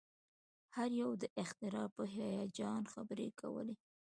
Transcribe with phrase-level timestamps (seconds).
[0.75, 3.75] هر یو د اختراع په هیجان خبرې کولې